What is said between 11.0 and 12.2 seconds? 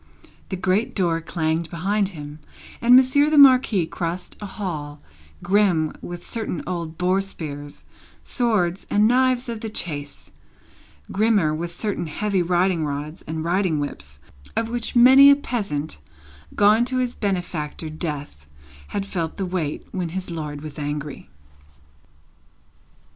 grimmer with certain